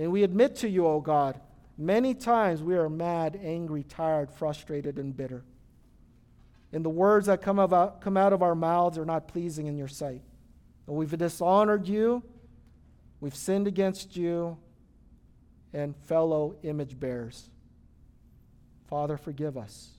[0.00, 1.38] And we admit to you, O God,
[1.76, 5.44] many times we are mad, angry, tired, frustrated, and bitter.
[6.72, 9.66] And the words that come, out, uh, come out of our mouths are not pleasing
[9.66, 10.22] in your sight.
[10.86, 12.22] And we've dishonored you,
[13.20, 14.56] we've sinned against you,
[15.74, 17.50] and fellow image bearers.
[18.88, 19.90] Father, forgive us.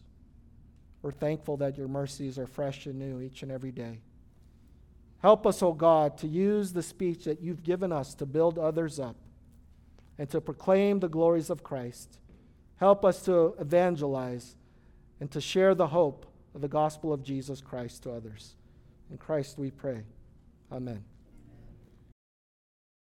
[1.04, 4.00] We're thankful that your mercies are fresh and new each and every day.
[5.22, 8.58] Help us, O oh God, to use the speech that you've given us to build
[8.58, 9.16] others up
[10.22, 12.20] and to proclaim the glories of Christ.
[12.76, 14.56] Help us to evangelize
[15.20, 18.54] and to share the hope of the gospel of Jesus Christ to others.
[19.10, 20.04] In Christ we pray.
[20.72, 21.04] Amen.